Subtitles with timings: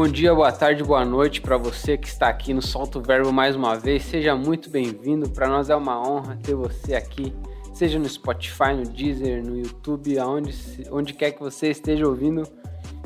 [0.00, 3.54] Bom dia, boa tarde, boa noite para você que está aqui no Solto Verbo mais
[3.54, 4.02] uma vez.
[4.02, 5.28] Seja muito bem-vindo.
[5.28, 7.34] Para nós é uma honra ter você aqui,
[7.74, 10.54] seja no Spotify, no Deezer, no YouTube, aonde
[10.90, 12.44] onde quer que você esteja ouvindo.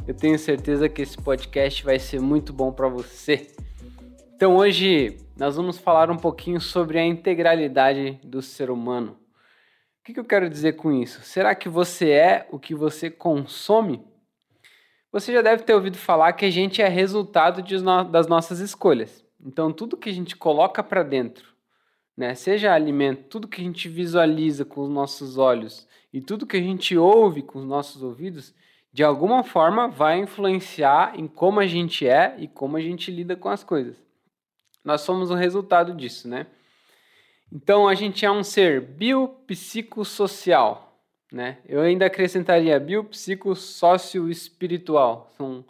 [0.06, 3.48] Eu tenho certeza que esse podcast vai ser muito bom para você.
[4.36, 9.18] Então hoje nós vamos falar um pouquinho sobre a integralidade do ser humano.
[10.00, 11.22] O que eu quero dizer com isso?
[11.22, 14.13] Será que você é o que você consome?
[15.14, 19.24] Você já deve ter ouvido falar que a gente é resultado no das nossas escolhas.
[19.40, 21.54] Então, tudo que a gente coloca para dentro,
[22.16, 26.56] né, seja alimento, tudo que a gente visualiza com os nossos olhos e tudo que
[26.56, 28.52] a gente ouve com os nossos ouvidos,
[28.92, 33.36] de alguma forma vai influenciar em como a gente é e como a gente lida
[33.36, 33.96] com as coisas.
[34.84, 36.48] Nós somos o resultado disso, né?
[37.52, 40.93] Então, a gente é um ser biopsicossocial.
[41.34, 41.58] Né?
[41.68, 45.32] Eu ainda acrescentaria biopsicossócio-espiritual.
[45.36, 45.64] São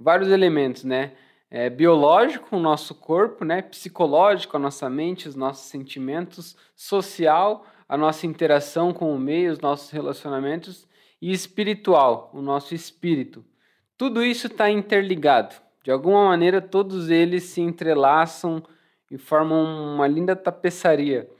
[0.00, 1.12] vários elementos, né?
[1.48, 3.62] É, biológico, o nosso corpo, né?
[3.62, 9.60] Psicológico, a nossa mente, os nossos sentimentos, social, a nossa interação com o meio, os
[9.60, 10.88] nossos relacionamentos,
[11.22, 13.44] e espiritual, o nosso espírito.
[13.96, 15.54] Tudo isso está interligado.
[15.84, 18.60] De alguma maneira, todos eles se entrelaçam
[19.08, 21.30] e formam uma linda tapeçaria.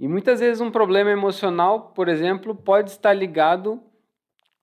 [0.00, 3.78] E muitas vezes um problema emocional, por exemplo, pode estar ligado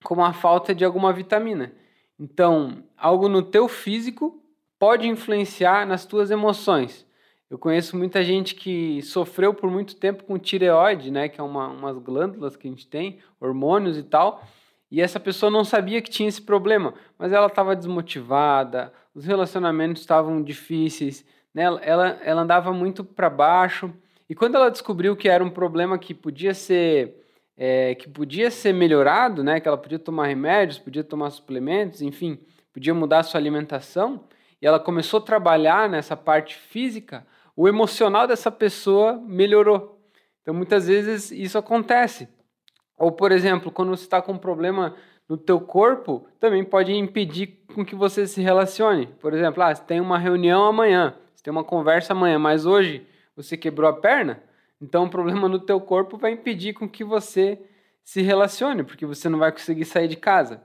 [0.04, 1.72] com a falta de alguma vitamina.
[2.20, 4.44] Então, algo no teu físico
[4.80, 7.06] pode influenciar nas tuas emoções.
[7.52, 11.68] Eu conheço muita gente que sofreu por muito tempo com tireoide, né, que é uma,
[11.68, 14.44] umas glândulas que a gente tem, hormônios e tal,
[14.90, 20.02] e essa pessoa não sabia que tinha esse problema, mas ela estava desmotivada, os relacionamentos
[20.02, 23.94] estavam difíceis, né, ela, ela andava muito para baixo,
[24.30, 27.24] e quando ela descobriu que era um problema que podia ser
[27.58, 32.40] é, que podia ser melhorado, né, que ela podia tomar remédios, podia tomar suplementos, enfim,
[32.72, 34.24] podia mudar a sua alimentação,
[34.62, 40.00] e ela começou a trabalhar nessa parte física, o emocional dessa pessoa melhorou.
[40.42, 42.30] Então, muitas vezes isso acontece.
[42.98, 44.96] Ou, por exemplo, quando você está com um problema
[45.28, 49.08] no teu corpo, também pode impedir com que você se relacione.
[49.20, 53.06] Por exemplo, ah, você tem uma reunião amanhã, você tem uma conversa amanhã, mas hoje
[53.38, 54.42] você quebrou a perna,
[54.82, 57.60] então o problema no teu corpo vai impedir com que você
[58.04, 60.64] se relacione, porque você não vai conseguir sair de casa.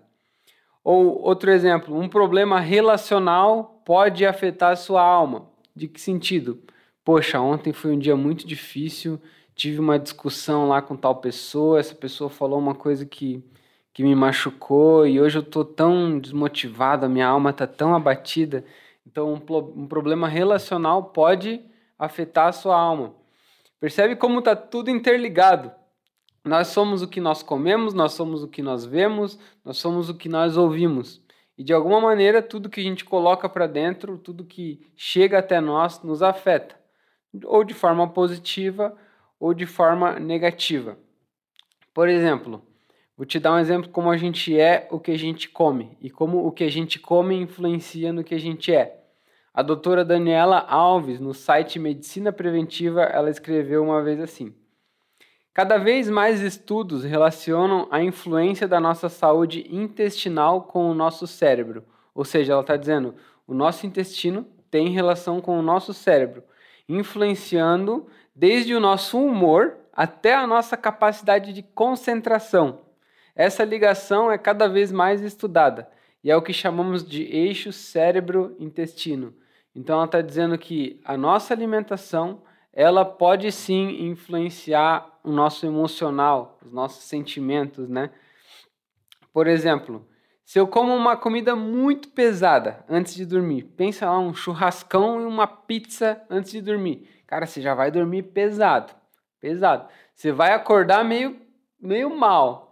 [0.82, 5.49] Ou outro exemplo, um problema relacional pode afetar a sua alma.
[5.77, 6.61] De que sentido?
[7.05, 9.21] Poxa, ontem foi um dia muito difícil,
[9.55, 13.44] tive uma discussão lá com tal pessoa, essa pessoa falou uma coisa que,
[13.93, 18.65] que me machucou e hoje eu estou tão desmotivado, a minha alma está tão abatida.
[19.06, 21.61] Então, um, um problema relacional pode
[21.99, 23.15] afetar a sua alma.
[23.81, 25.73] Percebe como está tudo interligado.
[26.45, 30.15] Nós somos o que nós comemos, nós somos o que nós vemos, nós somos o
[30.15, 31.23] que nós ouvimos.
[31.57, 35.61] E de alguma maneira, tudo que a gente coloca para dentro, tudo que chega até
[35.61, 36.77] nós, nos afeta,
[37.45, 38.97] ou de forma positiva
[39.39, 40.97] ou de forma negativa.
[41.93, 42.63] Por exemplo,
[43.17, 46.11] vou te dar um exemplo como a gente é o que a gente come e
[46.11, 49.02] como o que a gente come influencia no que a gente é.
[49.55, 54.55] A doutora Daniela Alves, no site Medicina Preventiva, ela escreveu uma vez assim:
[55.53, 61.85] Cada vez mais estudos relacionam a influência da nossa saúde intestinal com o nosso cérebro.
[62.15, 63.15] Ou seja, ela está dizendo,
[63.47, 66.43] o nosso intestino tem relação com o nosso cérebro,
[66.89, 72.81] influenciando desde o nosso humor até a nossa capacidade de concentração.
[73.37, 75.91] Essa ligação é cada vez mais estudada
[76.25, 79.35] e é o que chamamos de eixo cérebro-intestino.
[79.75, 86.59] Então ela está dizendo que a nossa alimentação ela pode sim influenciar o nosso emocional,
[86.65, 88.11] os nossos sentimentos, né?
[89.32, 90.06] Por exemplo,
[90.44, 95.25] se eu como uma comida muito pesada antes de dormir, pensa lá um churrascão e
[95.25, 98.93] uma pizza antes de dormir, cara, você já vai dormir pesado,
[99.41, 99.88] pesado.
[100.15, 101.41] Você vai acordar meio
[101.81, 102.72] meio mal.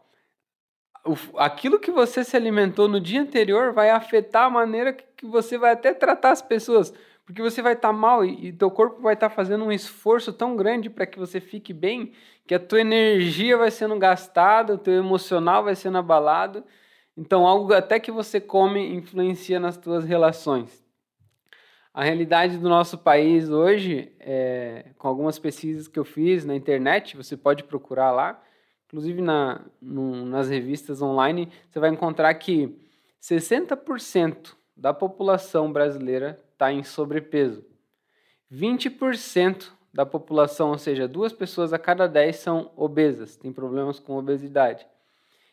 [1.37, 5.73] Aquilo que você se alimentou no dia anterior vai afetar a maneira que você vai
[5.73, 6.93] até tratar as pessoas,
[7.25, 9.73] porque você vai estar tá mal e, e teu corpo vai estar tá fazendo um
[9.73, 12.13] esforço tão grande para que você fique bem,
[12.47, 16.65] que a tua energia vai sendo gastada, o teu emocional vai sendo abalado.
[17.17, 20.85] Então, algo até que você come influencia nas tuas relações.
[21.93, 27.17] A realidade do nosso país hoje, é, com algumas pesquisas que eu fiz na internet,
[27.17, 28.41] você pode procurar lá,
[28.91, 32.77] inclusive na, no, nas revistas online, você vai encontrar que
[33.23, 37.65] 60% da população brasileira está em sobrepeso.
[38.53, 44.17] 20% da população, ou seja, duas pessoas a cada 10 são obesas, têm problemas com
[44.17, 44.85] obesidade.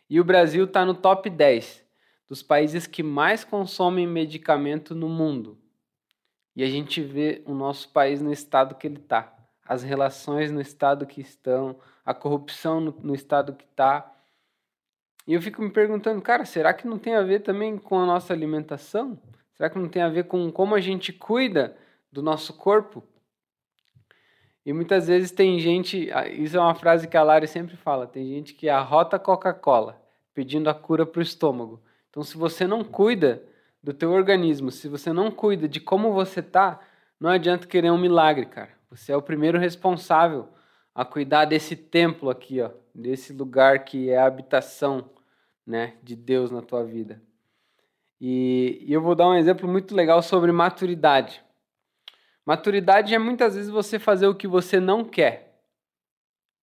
[0.10, 1.86] E o Brasil está no top 10.
[2.28, 5.57] dos países que mais consomem medicamento no mundo.
[6.54, 9.34] E a gente vê o nosso país no estado que ele está,
[9.66, 14.09] as relações no estado que estão, a corrupção no, no estado que está.
[15.27, 18.06] E eu fico me perguntando, cara, será que não tem a ver também com a
[18.06, 19.19] nossa alimentação?
[19.56, 21.75] Será que não tem a ver com como a gente cuida
[22.09, 23.04] do nosso corpo?
[24.65, 28.25] E muitas vezes tem gente, isso é uma frase que a Lari sempre fala, tem
[28.25, 30.01] gente que arrota Coca-Cola
[30.33, 31.81] pedindo a cura para o estômago.
[32.10, 33.44] Então, se você não cuida
[33.83, 36.80] do teu organismo, se você não cuida de como você tá,
[37.19, 38.69] não adianta querer um milagre, cara.
[38.89, 40.48] Você é o primeiro responsável
[40.98, 45.08] a cuidar desse templo aqui, ó, desse lugar que é a habitação,
[45.64, 47.22] né, de Deus na tua vida.
[48.20, 51.40] E, e eu vou dar um exemplo muito legal sobre maturidade.
[52.44, 55.62] Maturidade é muitas vezes você fazer o que você não quer,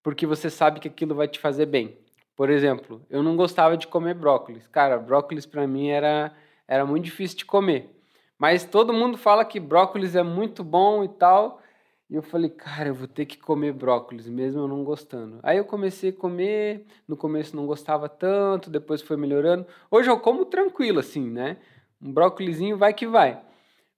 [0.03, 1.97] porque você sabe que aquilo vai te fazer bem.
[2.35, 4.67] Por exemplo, eu não gostava de comer brócolis.
[4.67, 6.35] Cara, brócolis para mim era,
[6.67, 7.89] era muito difícil de comer.
[8.37, 11.61] Mas todo mundo fala que brócolis é muito bom e tal.
[12.09, 15.39] E eu falei, cara, eu vou ter que comer brócolis, mesmo eu não gostando.
[15.41, 19.65] Aí eu comecei a comer, no começo não gostava tanto, depois foi melhorando.
[19.89, 21.57] Hoje eu como tranquilo, assim, né?
[21.99, 23.41] Um brócolizinho vai que vai.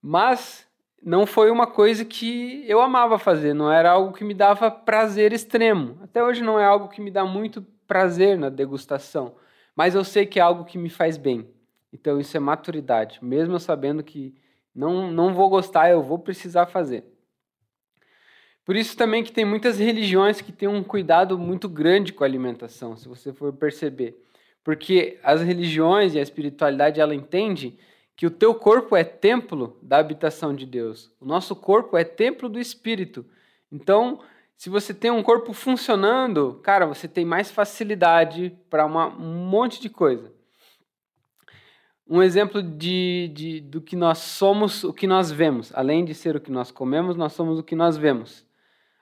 [0.02, 0.66] Mas
[1.04, 5.34] não foi uma coisa que eu amava fazer, não era algo que me dava prazer
[5.34, 5.98] extremo.
[6.02, 9.36] Até hoje não é algo que me dá muito prazer na degustação,
[9.76, 11.48] mas eu sei que é algo que me faz bem.
[11.92, 14.34] Então isso é maturidade, mesmo eu sabendo que
[14.74, 17.17] não, não vou gostar, eu vou precisar fazer.
[18.68, 22.28] Por isso também que tem muitas religiões que têm um cuidado muito grande com a
[22.28, 24.22] alimentação, se você for perceber.
[24.62, 27.80] Porque as religiões e a espiritualidade, ela entende
[28.14, 31.10] que o teu corpo é templo da habitação de Deus.
[31.18, 33.26] O nosso corpo é templo do Espírito.
[33.72, 34.20] Então,
[34.58, 39.90] se você tem um corpo funcionando, cara, você tem mais facilidade para um monte de
[39.90, 40.30] coisa.
[42.06, 45.72] Um exemplo de, de, do que nós somos, o que nós vemos.
[45.74, 48.46] Além de ser o que nós comemos, nós somos o que nós vemos.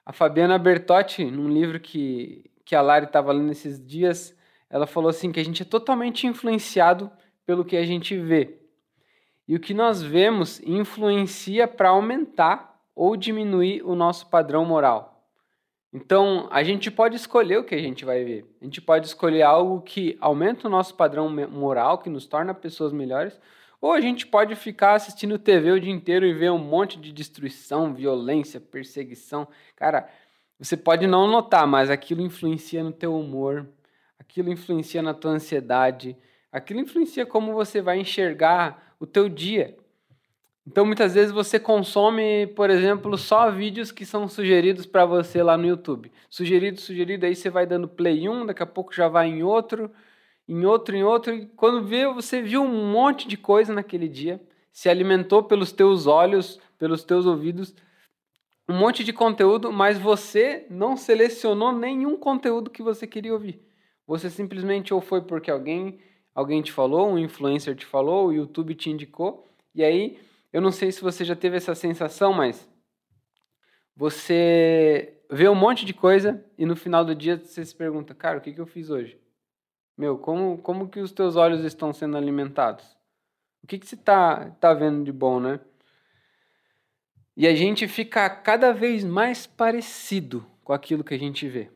[0.05, 4.37] A Fabiana Bertotti, num livro que, que a Lari estava lendo esses dias,
[4.69, 7.09] ela falou assim que a gente é totalmente influenciado
[7.45, 8.59] pelo que a gente vê.
[9.47, 15.27] E o que nós vemos influencia para aumentar ou diminuir o nosso padrão moral.
[15.91, 18.45] Então, a gente pode escolher o que a gente vai ver.
[18.61, 22.91] A gente pode escolher algo que aumenta o nosso padrão moral, que nos torna pessoas
[22.91, 23.39] melhores,
[23.85, 27.13] ou a gente pode ficar assistindo TV o dia inteiro e ver um monte de
[27.13, 29.47] destruição, violência, perseguição.
[29.75, 30.09] Cara,
[30.57, 33.69] você pode não notar, mas aquilo influencia no teu humor,
[34.17, 36.17] aquilo influencia na tua ansiedade,
[36.51, 39.77] aquilo influencia como você vai enxergar o teu dia.
[40.65, 45.55] Então muitas vezes você consome, por exemplo, só vídeos que são sugeridos para você lá
[45.55, 46.11] no YouTube.
[46.27, 49.91] Sugerido, sugerido, aí você vai dando play um, daqui a pouco já vai em outro,
[50.47, 54.39] em outro, em outro, e quando vê, você viu um monte de coisa naquele dia,
[54.71, 57.73] se alimentou pelos teus olhos, pelos teus ouvidos,
[58.67, 63.61] um monte de conteúdo, mas você não selecionou nenhum conteúdo que você queria ouvir.
[64.07, 65.99] Você simplesmente ou foi porque alguém
[66.33, 70.19] alguém te falou, um influencer te falou, o YouTube te indicou, e aí
[70.51, 72.69] eu não sei se você já teve essa sensação, mas
[73.95, 78.37] você vê um monte de coisa e no final do dia você se pergunta, cara,
[78.37, 79.17] o que, que eu fiz hoje?
[79.97, 82.85] Meu, como, como que os teus olhos estão sendo alimentados?
[83.63, 85.59] O que, que você está tá vendo de bom, né?
[87.35, 91.69] E a gente fica cada vez mais parecido com aquilo que a gente vê.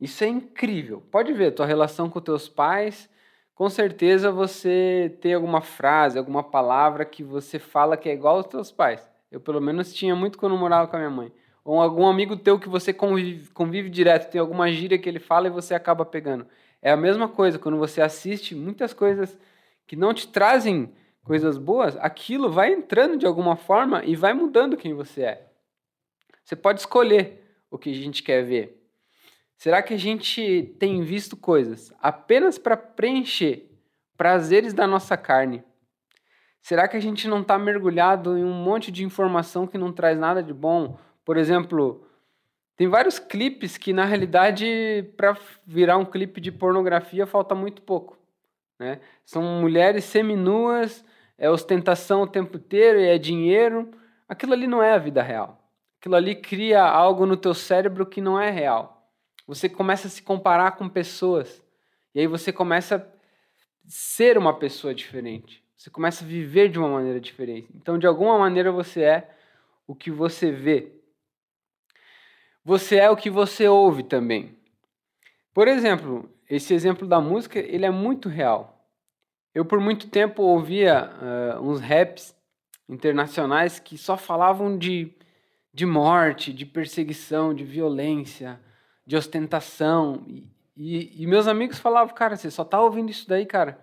[0.00, 1.02] Isso é incrível.
[1.10, 3.08] Pode ver, tua relação com teus pais,
[3.54, 8.46] com certeza você tem alguma frase, alguma palavra que você fala que é igual aos
[8.46, 9.06] teus pais.
[9.30, 11.32] Eu, pelo menos, tinha muito quando morava com a minha mãe.
[11.62, 15.46] Ou algum amigo teu que você convive, convive direto, tem alguma gíria que ele fala
[15.46, 16.46] e você acaba pegando.
[16.82, 19.36] É a mesma coisa quando você assiste muitas coisas
[19.86, 20.94] que não te trazem
[21.24, 25.52] coisas boas, aquilo vai entrando de alguma forma e vai mudando quem você é.
[26.44, 28.80] Você pode escolher o que a gente quer ver.
[29.56, 33.70] Será que a gente tem visto coisas apenas para preencher
[34.16, 35.62] prazeres da nossa carne?
[36.62, 40.18] Será que a gente não está mergulhado em um monte de informação que não traz
[40.18, 40.98] nada de bom?
[41.24, 42.06] Por exemplo,
[42.80, 48.16] tem vários clipes que, na realidade, para virar um clipe de pornografia, falta muito pouco.
[48.78, 49.02] Né?
[49.22, 51.04] São mulheres seminuas,
[51.36, 53.90] é ostentação o tempo inteiro, é dinheiro.
[54.26, 55.62] Aquilo ali não é a vida real.
[55.98, 59.06] Aquilo ali cria algo no teu cérebro que não é real.
[59.46, 61.62] Você começa a se comparar com pessoas.
[62.14, 63.02] E aí você começa a
[63.86, 65.62] ser uma pessoa diferente.
[65.76, 67.68] Você começa a viver de uma maneira diferente.
[67.74, 69.30] Então, de alguma maneira, você é
[69.86, 70.98] o que você vê.
[72.64, 74.56] Você é o que você ouve também.
[75.52, 78.86] Por exemplo, esse exemplo da música, ele é muito real.
[79.54, 81.10] Eu por muito tempo ouvia
[81.58, 82.34] uh, uns raps
[82.88, 85.12] internacionais que só falavam de,
[85.72, 88.60] de morte, de perseguição, de violência,
[89.06, 90.24] de ostentação.
[90.28, 93.78] E, e, e meus amigos falavam, cara, você só tá ouvindo isso daí, cara.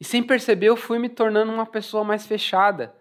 [0.00, 2.94] E sem perceber, eu fui me tornando uma pessoa mais fechada.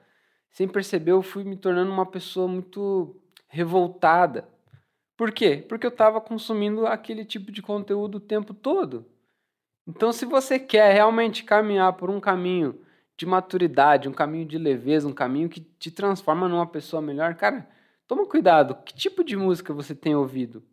[0.49, 3.15] Sem perceber, eu fui me tornando uma pessoa muito
[3.47, 4.47] revoltada.
[5.17, 5.65] Por quê?
[5.67, 9.03] Porque eu estava consumindo aquele tipo de conteúdo o tempo todo.
[9.87, 12.79] Então, se você quer realmente caminhar por um caminho
[13.17, 17.67] de maturidade, um caminho de leveza, um caminho que te transforma numa pessoa melhor, cara,
[18.07, 18.75] toma cuidado.
[18.85, 20.63] Que tipo de música você tem ouvido?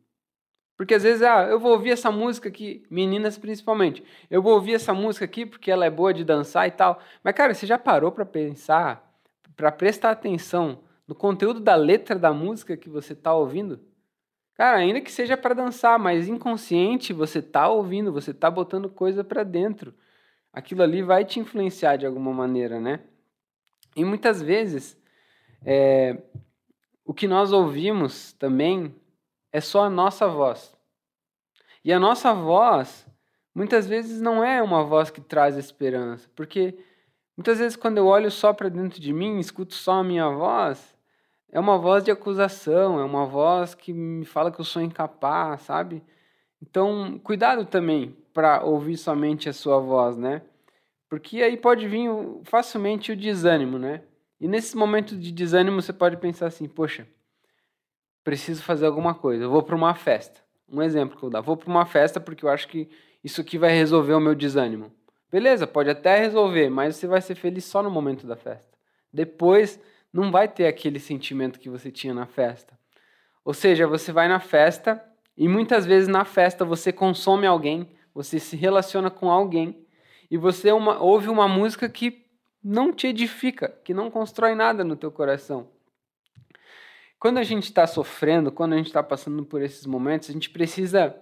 [0.76, 4.04] Porque às vezes, ah, eu vou ouvir essa música aqui, meninas principalmente.
[4.28, 7.00] Eu vou ouvir essa música aqui porque ela é boa de dançar e tal.
[7.22, 9.18] Mas, cara, você já parou para pensar,
[9.56, 13.80] para prestar atenção no conteúdo da letra da música que você está ouvindo?
[14.54, 19.24] Cara, ainda que seja para dançar, mas inconsciente você está ouvindo, você está botando coisa
[19.24, 19.92] para dentro.
[20.52, 23.00] Aquilo ali vai te influenciar de alguma maneira, né?
[23.96, 24.96] E muitas vezes,
[25.64, 26.22] é,
[27.04, 28.94] o que nós ouvimos também
[29.52, 30.76] é só a nossa voz.
[31.84, 33.06] E a nossa voz,
[33.52, 36.78] muitas vezes, não é uma voz que traz esperança, porque
[37.36, 40.93] muitas vezes, quando eu olho só para dentro de mim, escuto só a minha voz,
[41.54, 45.62] é uma voz de acusação, é uma voz que me fala que eu sou incapaz,
[45.62, 46.02] sabe?
[46.60, 50.42] Então, cuidado também para ouvir somente a sua voz, né?
[51.08, 52.10] Porque aí pode vir
[52.42, 54.02] facilmente o desânimo, né?
[54.40, 57.06] E nesse momento de desânimo você pode pensar assim: poxa,
[58.24, 60.40] preciso fazer alguma coisa, eu vou para uma festa.
[60.68, 62.90] Um exemplo que eu dar: vou para uma festa porque eu acho que
[63.22, 64.90] isso aqui vai resolver o meu desânimo.
[65.30, 68.76] Beleza, pode até resolver, mas você vai ser feliz só no momento da festa.
[69.12, 69.78] Depois
[70.14, 72.78] não vai ter aquele sentimento que você tinha na festa.
[73.44, 75.04] Ou seja, você vai na festa
[75.36, 79.84] e muitas vezes na festa você consome alguém, você se relaciona com alguém
[80.30, 82.24] e você uma, ouve uma música que
[82.62, 85.68] não te edifica, que não constrói nada no teu coração.
[87.18, 90.48] Quando a gente está sofrendo, quando a gente está passando por esses momentos, a gente
[90.48, 91.16] precisa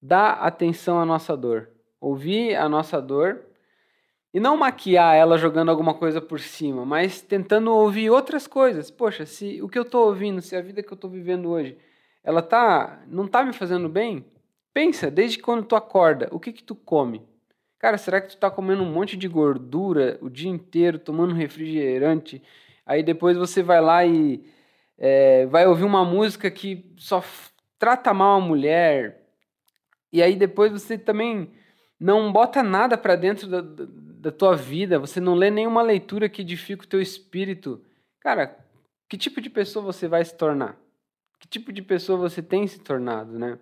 [0.00, 1.68] dar atenção à nossa dor,
[2.00, 3.44] ouvir a nossa dor
[4.34, 8.90] e não maquiar ela jogando alguma coisa por cima, mas tentando ouvir outras coisas.
[8.90, 11.78] Poxa, se o que eu estou ouvindo, se a vida que eu estou vivendo hoje,
[12.24, 14.26] ela tá, não está me fazendo bem,
[14.72, 17.22] pensa, desde quando tu acorda, o que que tu come?
[17.78, 22.42] Cara, será que tu está comendo um monte de gordura o dia inteiro, tomando refrigerante?
[22.84, 24.44] Aí depois você vai lá e
[24.98, 27.22] é, vai ouvir uma música que só
[27.78, 29.28] trata mal a mulher,
[30.12, 31.52] e aí depois você também
[32.00, 33.60] não bota nada para dentro da,
[34.24, 37.84] da, tua vida, você não lê nenhuma leitura que edifica o teu espírito.
[38.20, 38.58] Cara,
[39.08, 40.76] que tipo de pessoa você vai se tornar?
[41.38, 43.58] Que tipo de pessoa você tem se tornado, né?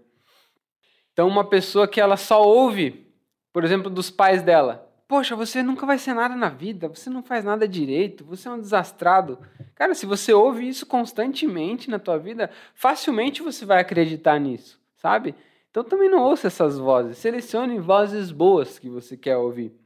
[1.13, 3.07] Então, uma pessoa que ela só ouve,
[3.53, 7.23] por exemplo, dos pais dela, Poxa, você nunca vai ser nada na vida, você não
[7.23, 9.39] faz nada direito, você é um desastrado.
[9.75, 15.35] Cara, se você ouve isso constantemente na tua vida, facilmente você vai acreditar nisso, sabe?
[15.71, 19.82] Então também não ouça essas vozes, selecione vozes boas que você quer ouvir.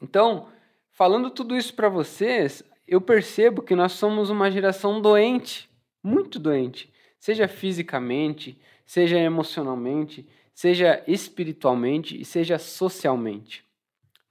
[0.00, 0.48] Então,
[0.90, 5.68] falando tudo isso para vocês, eu percebo que nós somos uma geração doente,
[6.02, 13.68] muito doente, seja fisicamente, seja emocionalmente, seja espiritualmente e seja socialmente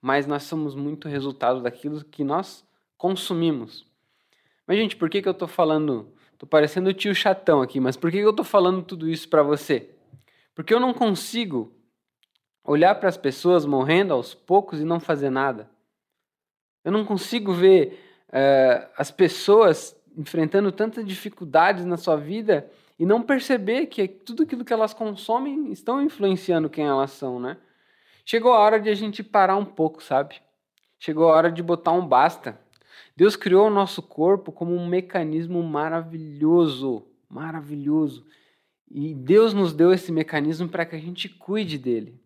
[0.02, 2.66] mas nós somos muito resultado daquilo que nós
[2.98, 3.86] consumimos.
[4.66, 6.14] Mas, gente, por que, que eu estou falando?
[6.34, 9.28] Estou parecendo o tio chatão aqui, mas por que, que eu estou falando tudo isso
[9.28, 9.90] para você?
[10.56, 11.74] Porque eu não consigo
[12.70, 15.68] olhar para as pessoas morrendo aos poucos e não fazer nada.
[16.86, 18.00] Eu não consigo ver
[18.30, 24.64] uh, as pessoas enfrentando tantas dificuldades na sua vida e não perceber que tudo aquilo
[24.64, 27.58] que elas consomem estão influenciando quem elas são, né?
[28.24, 30.36] Chegou a hora de a gente parar um pouco, sabe?
[31.00, 32.60] Chegou a hora de botar um basta.
[33.16, 38.28] Deus criou o nosso corpo como um mecanismo maravilhoso, maravilhoso.
[38.92, 42.20] E Deus nos deu esse mecanismo para que a gente cuide dele,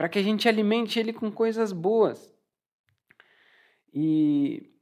[0.00, 2.34] para que a gente alimente ele com coisas boas.
[3.92, 4.72] E,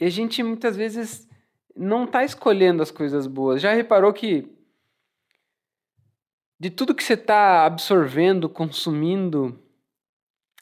[0.00, 1.28] e a gente muitas vezes
[1.76, 3.62] não está escolhendo as coisas boas.
[3.62, 4.52] Já reparou que
[6.58, 9.56] de tudo que você está absorvendo, consumindo,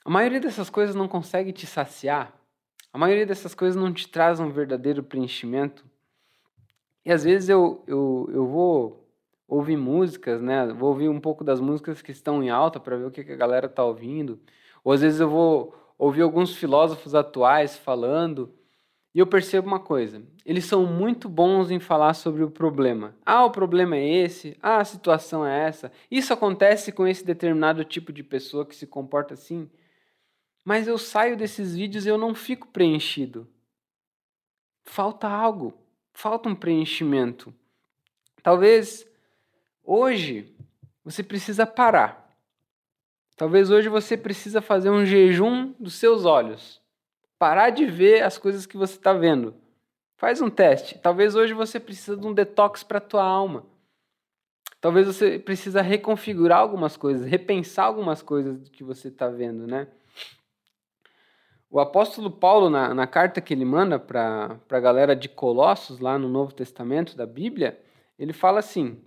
[0.04, 2.38] a maioria dessas coisas não consegue te saciar.
[2.92, 5.82] A maioria dessas coisas não te traz um verdadeiro preenchimento.
[7.06, 9.05] E às vezes eu, eu, eu vou
[9.48, 10.66] ouvir músicas, né?
[10.72, 13.36] Vou ouvir um pouco das músicas que estão em alta para ver o que a
[13.36, 14.40] galera está ouvindo.
[14.82, 18.52] Ou às vezes eu vou ouvir alguns filósofos atuais falando
[19.16, 23.16] e eu percebo uma coisa: eles são muito bons em falar sobre o problema.
[23.24, 27.82] Ah, o problema é esse, ah, a situação é essa, isso acontece com esse determinado
[27.82, 29.70] tipo de pessoa que se comporta assim.
[30.62, 33.48] Mas eu saio desses vídeos e eu não fico preenchido.
[34.84, 35.72] Falta algo,
[36.12, 37.54] falta um preenchimento.
[38.42, 39.06] Talvez
[39.86, 40.54] hoje
[41.04, 42.26] você precisa parar.
[43.36, 46.80] Talvez hoje você precisa fazer um jejum dos seus olhos.
[47.38, 49.54] Parar de ver as coisas que você está vendo.
[50.16, 50.98] Faz um teste.
[50.98, 53.64] Talvez hoje você precisa de um detox para a tua alma.
[54.80, 59.88] Talvez você precisa reconfigurar algumas coisas, repensar algumas coisas do que você está vendo, né?
[61.68, 66.18] O apóstolo Paulo, na, na carta que ele manda para a galera de Colossos, lá
[66.18, 67.78] no Novo Testamento da Bíblia,
[68.18, 69.02] ele fala assim: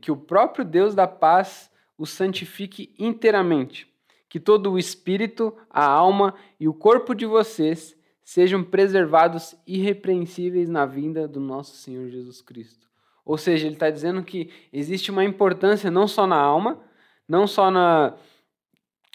[0.00, 3.92] que o próprio Deus da paz o santifique inteiramente,
[4.28, 10.84] que todo o espírito, a alma e o corpo de vocês sejam preservados irrepreensíveis na
[10.84, 12.86] vinda do nosso Senhor Jesus Cristo.
[13.24, 16.78] Ou seja, ele está dizendo que existe uma importância não só na alma,
[17.26, 18.14] não só na,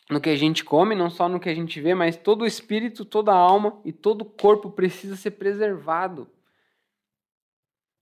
[0.10, 2.46] no que a gente come, não só no que a gente vê, mas todo o
[2.46, 6.28] espírito, toda a alma e todo o corpo precisa ser preservado.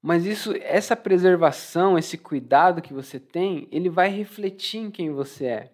[0.01, 5.46] Mas isso, essa preservação, esse cuidado que você tem, ele vai refletir em quem você
[5.46, 5.72] é.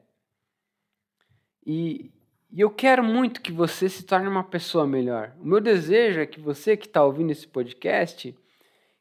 [1.65, 2.11] E,
[2.51, 5.33] e eu quero muito que você se torne uma pessoa melhor.
[5.39, 8.37] O meu desejo é que você que está ouvindo esse podcast,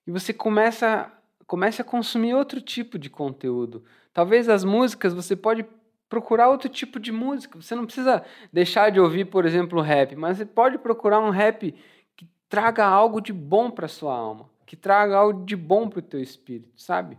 [0.06, 1.12] e você começa,
[1.50, 3.84] a consumir outro tipo de conteúdo.
[4.12, 5.66] Talvez as músicas você pode
[6.08, 7.60] procurar outro tipo de música.
[7.60, 11.74] Você não precisa deixar de ouvir, por exemplo, rap, mas você pode procurar um rap
[12.14, 16.02] que traga algo de bom para sua alma que traga algo de bom para o
[16.02, 17.16] teu espírito, sabe?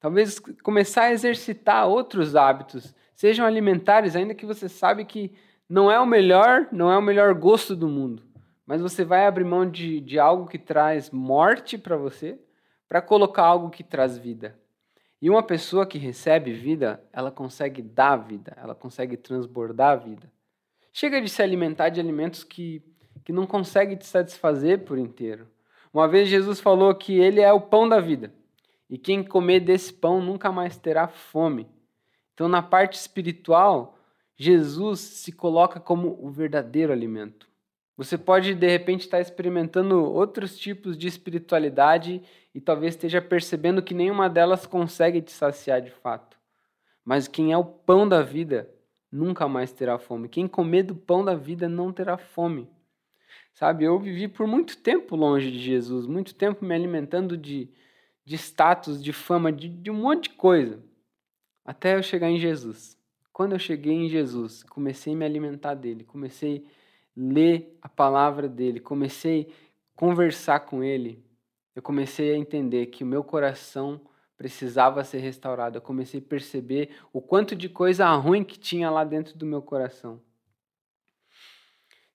[0.00, 5.32] Talvez começar a exercitar outros hábitos, sejam alimentares, ainda que você sabe que
[5.68, 8.22] não é o melhor, não é o melhor gosto do mundo,
[8.66, 12.38] mas você vai abrir mão de, de algo que traz morte para você,
[12.88, 14.58] para colocar algo que traz vida.
[15.20, 20.30] E uma pessoa que recebe vida, ela consegue dar vida, ela consegue transbordar a vida.
[20.92, 22.82] Chega de se alimentar de alimentos que,
[23.24, 25.48] que não conseguem te satisfazer por inteiro.
[25.92, 28.32] Uma vez Jesus falou que ele é o pão da vida.
[28.88, 31.66] E quem comer desse pão nunca mais terá fome.
[32.34, 33.98] Então, na parte espiritual,
[34.36, 37.48] Jesus se coloca como o verdadeiro alimento.
[37.96, 42.22] Você pode, de repente, estar experimentando outros tipos de espiritualidade
[42.54, 46.36] e talvez esteja percebendo que nenhuma delas consegue te saciar de fato.
[47.02, 48.68] Mas quem é o pão da vida
[49.10, 50.28] nunca mais terá fome.
[50.28, 52.68] Quem comer do pão da vida não terá fome.
[53.56, 57.70] Sabe, eu vivi por muito tempo longe de Jesus, muito tempo me alimentando de,
[58.22, 60.84] de status, de fama, de, de um monte de coisa,
[61.64, 62.98] até eu chegar em Jesus.
[63.32, 66.70] Quando eu cheguei em Jesus, comecei a me alimentar dele, comecei a
[67.16, 71.24] ler a palavra dele, comecei a conversar com ele,
[71.74, 73.98] eu comecei a entender que o meu coração
[74.36, 75.78] precisava ser restaurado.
[75.78, 79.62] Eu comecei a perceber o quanto de coisa ruim que tinha lá dentro do meu
[79.62, 80.20] coração.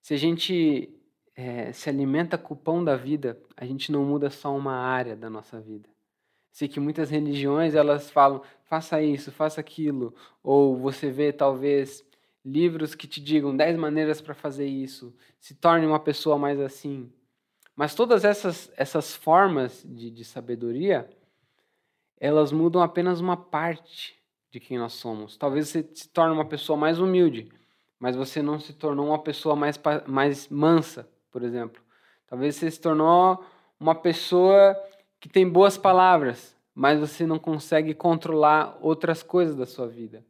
[0.00, 1.01] Se a gente
[1.42, 5.16] é, se alimenta com o pão da vida, a gente não muda só uma área
[5.16, 5.88] da nossa vida.
[6.52, 12.04] Sei que muitas religiões elas falam, faça isso, faça aquilo, ou você vê talvez
[12.44, 17.10] livros que te digam 10 maneiras para fazer isso, se torne uma pessoa mais assim.
[17.74, 21.08] Mas todas essas, essas formas de, de sabedoria,
[22.20, 25.36] elas mudam apenas uma parte de quem nós somos.
[25.36, 27.50] Talvez você se torne uma pessoa mais humilde,
[27.98, 31.82] mas você não se tornou uma pessoa mais, mais mansa, por exemplo.
[32.28, 33.44] Talvez você se tornou
[33.80, 34.76] uma pessoa
[35.18, 40.24] que tem boas palavras, mas você não consegue controlar outras coisas da sua vida.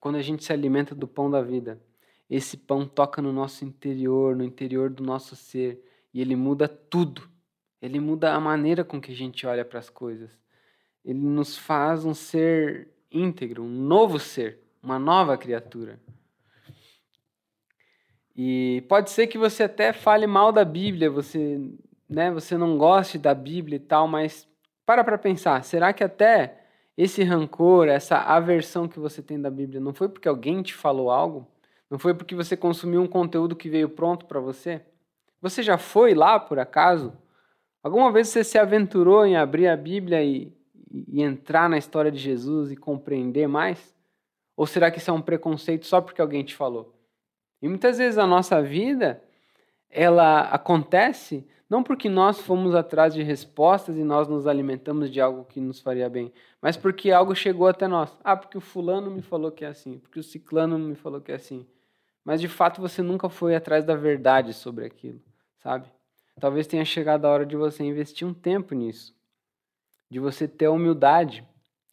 [0.00, 1.80] Quando a gente se alimenta do pão da vida,
[2.28, 7.28] esse pão toca no nosso interior, no interior do nosso ser, e ele muda tudo.
[7.80, 10.30] Ele muda a maneira com que a gente olha para as coisas.
[11.04, 16.00] Ele nos faz um ser íntegro, um novo ser, uma nova criatura.
[18.36, 21.58] E pode ser que você até fale mal da Bíblia, você,
[22.08, 24.46] né, você não goste da Bíblia e tal, mas
[24.84, 26.60] para para pensar, será que até
[26.96, 31.10] esse rancor, essa aversão que você tem da Bíblia, não foi porque alguém te falou
[31.10, 31.46] algo?
[31.90, 34.82] Não foi porque você consumiu um conteúdo que veio pronto para você?
[35.40, 37.12] Você já foi lá por acaso?
[37.82, 40.52] Alguma vez você se aventurou em abrir a Bíblia e,
[40.90, 43.94] e entrar na história de Jesus e compreender mais?
[44.56, 46.95] Ou será que isso é um preconceito só porque alguém te falou?
[47.60, 49.22] E muitas vezes a nossa vida
[49.90, 55.44] ela acontece não porque nós fomos atrás de respostas e nós nos alimentamos de algo
[55.44, 58.16] que nos faria bem, mas porque algo chegou até nós.
[58.22, 61.32] Ah, porque o fulano me falou que é assim, porque o ciclano me falou que
[61.32, 61.66] é assim.
[62.24, 65.20] Mas de fato você nunca foi atrás da verdade sobre aquilo,
[65.58, 65.88] sabe?
[66.38, 69.14] Talvez tenha chegado a hora de você investir um tempo nisso,
[70.08, 71.46] de você ter a humildade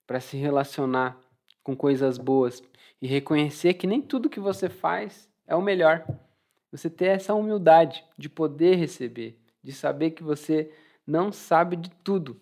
[0.05, 1.17] para se relacionar
[1.63, 2.61] com coisas boas
[3.01, 6.05] e reconhecer que nem tudo que você faz é o melhor.
[6.71, 10.71] Você ter essa humildade de poder receber, de saber que você
[11.05, 12.39] não sabe de tudo.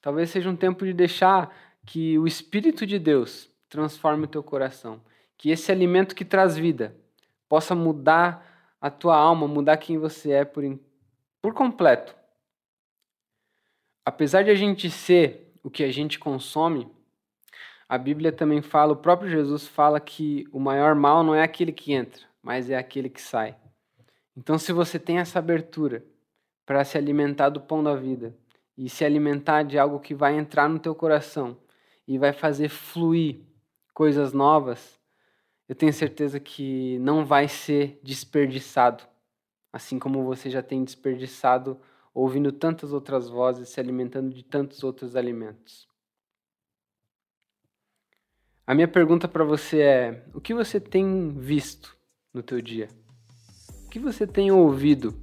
[0.00, 5.00] Talvez seja um tempo de deixar que o Espírito de Deus transforme o teu coração,
[5.36, 6.96] que esse alimento que traz vida
[7.48, 10.62] possa mudar a tua alma, mudar quem você é por,
[11.40, 12.14] por completo.
[14.04, 16.88] Apesar de a gente ser o que a gente consome,
[17.88, 21.72] a Bíblia também fala, o próprio Jesus fala que o maior mal não é aquele
[21.72, 23.56] que entra, mas é aquele que sai.
[24.36, 26.04] Então, se você tem essa abertura
[26.64, 28.36] para se alimentar do pão da vida
[28.76, 31.56] e se alimentar de algo que vai entrar no teu coração
[32.06, 33.40] e vai fazer fluir
[33.94, 35.00] coisas novas,
[35.68, 39.04] eu tenho certeza que não vai ser desperdiçado,
[39.72, 41.80] assim como você já tem desperdiçado
[42.12, 45.88] ouvindo tantas outras vozes, se alimentando de tantos outros alimentos.
[48.66, 51.96] A minha pergunta para você é: o que você tem visto
[52.34, 52.88] no teu dia?
[53.84, 55.14] O que você tem ouvido?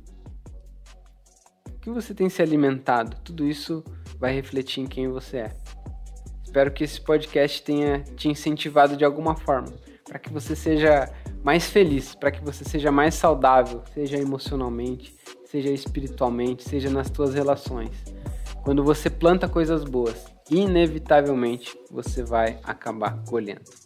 [1.68, 3.18] O que você tem se alimentado?
[3.22, 3.84] Tudo isso
[4.18, 5.58] vai refletir em quem você é.
[6.42, 9.74] Espero que esse podcast tenha te incentivado de alguma forma,
[10.06, 15.70] para que você seja mais feliz, para que você seja mais saudável, seja emocionalmente, seja
[15.70, 17.92] espiritualmente, seja nas tuas relações.
[18.64, 23.84] Quando você planta coisas boas, inevitavelmente você vai acabar colhendo.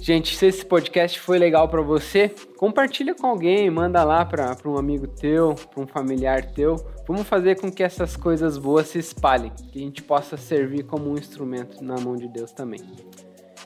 [0.00, 2.28] Gente, se esse podcast foi legal para você,
[2.58, 6.76] compartilha com alguém, manda lá para um amigo teu, para um familiar teu.
[7.08, 11.10] Vamos fazer com que essas coisas boas se espalhem, que a gente possa servir como
[11.10, 12.80] um instrumento na mão de Deus também.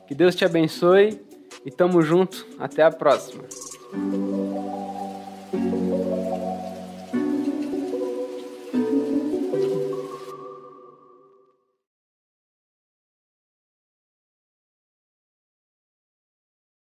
[0.07, 1.21] Que Deus te abençoe
[1.67, 2.47] e tamo junto.
[2.59, 3.43] Até a próxima.